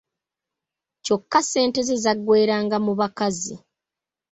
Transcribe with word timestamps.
Kyokka 1.05 1.39
ssente 1.43 1.79
ze 1.87 1.95
zaggweranga 2.03 2.77
mu 2.85 2.93
bakazi. 2.99 3.55